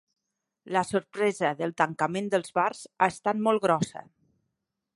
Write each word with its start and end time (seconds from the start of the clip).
La 0.75 0.81
sorpresa 0.91 1.51
del 1.59 1.75
tancament 1.81 2.31
dels 2.35 2.55
bars 2.59 2.81
ha 2.97 3.11
estat 3.17 3.43
molt 3.49 3.65
grossa. 3.67 4.03